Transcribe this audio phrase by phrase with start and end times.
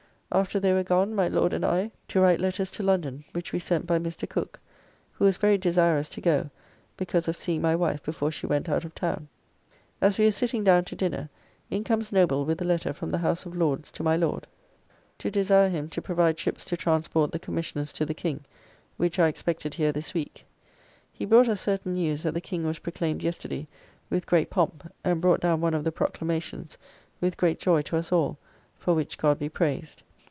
[0.33, 3.59] After they were gone my Lord and I to write letters to London, which we
[3.59, 4.29] sent by Mr.
[4.29, 4.61] Cook,
[5.11, 6.49] who was very desirous to go
[6.95, 9.27] because of seeing my wife before she went out of town.
[9.99, 11.27] As we were sitting down to dinner,
[11.69, 14.47] in comes Noble with a letter from the House of Lords to my Lord,
[15.17, 18.45] to desire him to provide ships to transport the Commissioners to the King,
[18.95, 20.45] which are expected here this week.
[21.11, 23.67] He brought us certain news that the King was proclaimed yesterday
[24.09, 26.77] with great pomp, and brought down one of the Proclamations,
[27.19, 28.37] with great joy to us all;
[28.77, 30.03] for which God be praised.